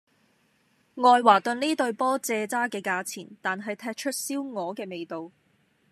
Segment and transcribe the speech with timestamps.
[0.95, 5.29] 愛華頓呢隊波蔗渣嘅價錢,但係踢出燒鵝嘅味道